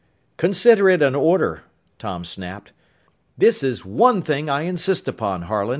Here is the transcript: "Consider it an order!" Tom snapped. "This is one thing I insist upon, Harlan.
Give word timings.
"Consider 0.37 0.89
it 0.89 1.03
an 1.03 1.13
order!" 1.13 1.61
Tom 1.99 2.25
snapped. 2.25 2.71
"This 3.37 3.61
is 3.61 3.85
one 3.85 4.23
thing 4.23 4.49
I 4.49 4.61
insist 4.63 5.07
upon, 5.07 5.43
Harlan. 5.43 5.69